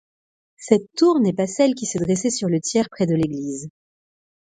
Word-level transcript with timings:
Cette 0.57 0.89
tour 0.97 1.19
n'est 1.19 1.31
pas 1.31 1.45
celle 1.45 1.75
qui 1.75 1.85
se 1.85 1.99
dressait 1.99 2.31
sur 2.31 2.49
le 2.49 2.59
tièr 2.59 2.89
près 2.89 3.05
de 3.05 3.13
l'église. 3.13 3.69